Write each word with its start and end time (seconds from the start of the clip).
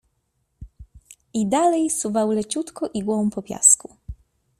I 1.33 1.45
dalej 1.47 1.89
suwał 1.89 2.31
leciutko 2.31 2.89
igłą 2.93 3.29
po 3.29 3.41
piasku. 3.41 3.95